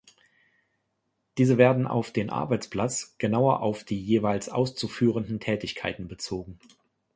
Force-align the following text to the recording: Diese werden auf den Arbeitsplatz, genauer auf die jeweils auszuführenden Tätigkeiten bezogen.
Diese 1.37 1.59
werden 1.59 1.85
auf 1.85 2.09
den 2.11 2.31
Arbeitsplatz, 2.31 3.13
genauer 3.19 3.59
auf 3.61 3.83
die 3.83 4.01
jeweils 4.01 4.49
auszuführenden 4.49 5.39
Tätigkeiten 5.39 6.07
bezogen. 6.07 6.57